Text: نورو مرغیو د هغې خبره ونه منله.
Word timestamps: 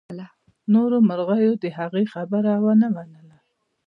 نورو 0.73 0.97
مرغیو 1.09 1.53
د 1.63 1.65
هغې 1.77 2.03
خبره 2.13 2.53
ونه 2.65 2.87
منله. 2.95 3.37